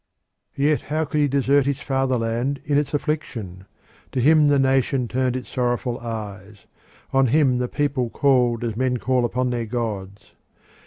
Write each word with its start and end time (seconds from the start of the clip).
Yet 0.55 0.81
how 0.89 1.05
could 1.05 1.19
he 1.21 1.27
desert 1.27 1.67
his 1.67 1.79
fatherland 1.79 2.59
in 2.65 2.75
its 2.75 2.91
affliction? 2.95 3.65
To 4.13 4.19
him 4.19 4.47
the 4.47 4.57
nation 4.57 5.07
turned 5.07 5.35
its 5.35 5.49
sorrowful 5.49 5.99
eyes; 5.99 6.65
on 7.13 7.27
him 7.27 7.59
the 7.59 7.67
people 7.67 8.09
called 8.09 8.63
as 8.63 8.75
men 8.75 8.97
call 8.97 9.25
upon 9.25 9.51
their 9.51 9.67
gods. 9.67 10.31